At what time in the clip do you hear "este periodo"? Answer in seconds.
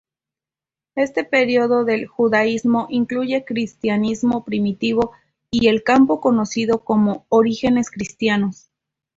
0.95-1.85